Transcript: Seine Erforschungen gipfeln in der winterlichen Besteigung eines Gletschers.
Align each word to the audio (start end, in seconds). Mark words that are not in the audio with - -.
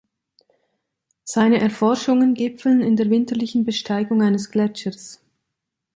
Seine 1.23 1.59
Erforschungen 1.59 2.33
gipfeln 2.33 2.81
in 2.81 2.95
der 2.95 3.11
winterlichen 3.11 3.65
Besteigung 3.65 4.23
eines 4.23 4.49
Gletschers. 4.49 5.21